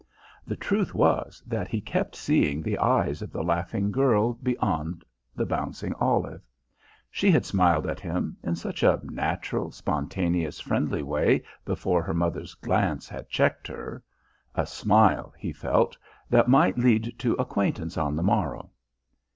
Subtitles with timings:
[0.47, 5.45] The truth was that he kept seeing the eyes of the laughing girl beyond the
[5.45, 6.41] bouncing olive.
[7.11, 12.55] She had smiled at him in such a natural, spontaneous, friendly way before her mother's
[12.55, 14.01] glance had checked her
[14.55, 15.95] a smile, he felt,
[16.31, 18.71] that might lead to acquaintance on the morrow.